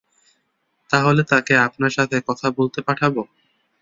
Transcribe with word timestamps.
তাহলে 0.89 1.21
তাকে 1.31 1.53
আপনার 1.67 1.91
সাথে 1.97 2.15
কথা 2.27 2.47
বলতে 2.57 2.79
পাঠাব? 2.87 3.15